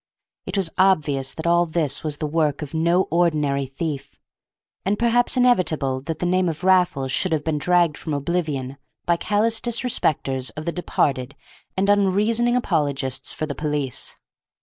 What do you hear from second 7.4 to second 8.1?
been dragged